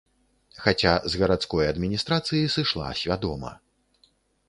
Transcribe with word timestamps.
Хаця 0.63 0.93
з 1.11 1.19
гарадской 1.25 1.69
адміністрацыі 1.73 2.43
сышла 2.57 2.91
свядома. 3.05 3.57